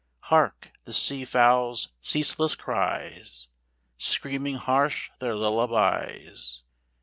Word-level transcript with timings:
Hark, 0.33 0.71
the 0.85 0.93
sea 0.93 1.25
fowls' 1.25 1.93
ceaseless 2.01 2.55
cries, 2.55 3.49
Screaming 3.99 4.55
harsh 4.55 5.11
their 5.19 5.35
lullabies. 5.35 6.63